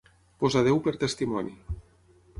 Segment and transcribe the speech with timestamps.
[0.43, 1.55] Posar Déu per testimoni.